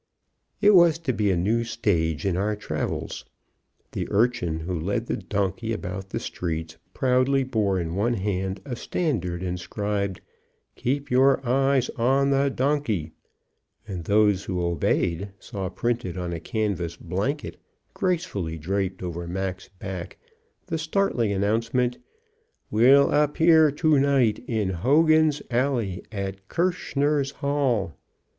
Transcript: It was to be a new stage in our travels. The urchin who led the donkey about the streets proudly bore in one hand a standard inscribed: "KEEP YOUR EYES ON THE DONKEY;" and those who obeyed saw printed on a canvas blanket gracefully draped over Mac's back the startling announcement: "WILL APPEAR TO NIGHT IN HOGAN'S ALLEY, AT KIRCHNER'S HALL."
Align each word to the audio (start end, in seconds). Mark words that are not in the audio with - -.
It 0.61 0.73
was 0.73 0.97
to 0.97 1.13
be 1.13 1.29
a 1.29 1.37
new 1.37 1.63
stage 1.63 2.25
in 2.25 2.35
our 2.35 2.55
travels. 2.55 3.23
The 3.91 4.07
urchin 4.09 4.61
who 4.61 4.79
led 4.79 5.05
the 5.05 5.17
donkey 5.17 5.73
about 5.73 6.09
the 6.09 6.19
streets 6.19 6.77
proudly 6.95 7.43
bore 7.43 7.79
in 7.79 7.93
one 7.93 8.15
hand 8.15 8.61
a 8.65 8.75
standard 8.75 9.43
inscribed: 9.43 10.21
"KEEP 10.75 11.11
YOUR 11.11 11.39
EYES 11.47 11.91
ON 11.97 12.31
THE 12.31 12.49
DONKEY;" 12.49 13.11
and 13.87 14.05
those 14.05 14.45
who 14.45 14.59
obeyed 14.65 15.33
saw 15.37 15.69
printed 15.69 16.17
on 16.17 16.33
a 16.33 16.39
canvas 16.39 16.97
blanket 16.97 17.57
gracefully 17.93 18.57
draped 18.57 19.03
over 19.03 19.27
Mac's 19.27 19.69
back 19.77 20.17
the 20.65 20.79
startling 20.79 21.31
announcement: 21.31 21.99
"WILL 22.71 23.13
APPEAR 23.13 23.69
TO 23.69 23.99
NIGHT 23.99 24.39
IN 24.47 24.69
HOGAN'S 24.71 25.43
ALLEY, 25.51 26.01
AT 26.11 26.47
KIRCHNER'S 26.47 27.31
HALL." 27.33 27.95